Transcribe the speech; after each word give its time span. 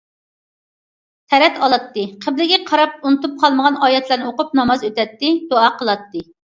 تەرەت 1.33 1.59
ئالاتتى، 1.65 2.07
قىبلىگە 2.27 2.59
قاراپ 2.71 2.97
ئۇنتۇپ 3.05 3.39
قالمىغان 3.47 3.81
ئايەتلەرنى 3.85 4.29
ئوقۇپ 4.35 4.61
ناماز 4.63 4.91
ئۆتەتتى، 4.93 5.35
دۇئا 5.49 5.73
قىلاتتى. 5.81 6.29